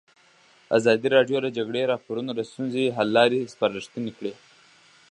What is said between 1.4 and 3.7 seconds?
د د جګړې راپورونه د ستونزو حل لارې